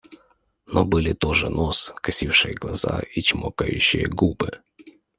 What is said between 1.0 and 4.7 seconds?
тоже нос, косившие глаза и чмокающие губы.